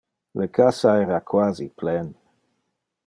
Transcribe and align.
Le 0.39 0.47
cassa 0.57 0.95
era 1.03 1.19
quasi 1.33 1.69
plen. 1.83 2.11